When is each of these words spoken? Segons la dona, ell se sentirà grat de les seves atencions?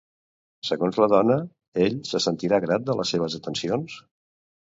Segons 0.69 0.95
la 1.03 1.07
dona, 1.13 1.35
ell 1.83 1.99
se 2.13 2.21
sentirà 2.25 2.61
grat 2.65 2.89
de 2.89 2.97
les 3.01 3.13
seves 3.17 3.37
atencions? 3.41 4.01